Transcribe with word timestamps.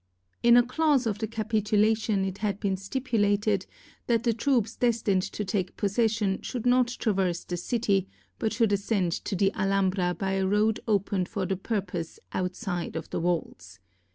In 0.41 0.57
a 0.57 0.63
clause 0.65 1.05
of 1.05 1.19
the 1.19 1.27
capitulation 1.27 2.25
it 2.25 2.39
had 2.39 2.59
been 2.59 2.75
stipulated 2.75 3.67
that 4.07 4.23
the 4.23 4.33
troops 4.33 4.75
des 4.75 4.93
tined 4.93 5.21
to 5.31 5.45
take 5.45 5.77
possession 5.77 6.41
should 6.41 6.65
not 6.65 6.87
traverse 6.87 7.43
the 7.43 7.55
city, 7.55 8.07
but 8.39 8.51
should 8.51 8.71
ascend 8.73 9.11
to 9.11 9.35
the 9.35 9.51
Alhambra 9.53 10.15
by 10.17 10.31
a 10.31 10.47
road 10.47 10.79
opened 10.87 11.29
for 11.29 11.45
the 11.45 11.55
purpose 11.55 12.19
outside 12.33 12.95
of 12.95 13.11
the 13.11 13.19
walls. 13.19 13.77